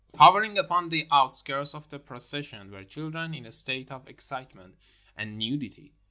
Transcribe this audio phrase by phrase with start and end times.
[0.17, 4.23] Hovering upon the out skirts of the procession were children in a state of ex
[4.25, 4.77] citement
[5.15, 5.93] and nudity.